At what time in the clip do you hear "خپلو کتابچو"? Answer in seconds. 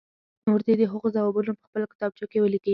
1.67-2.25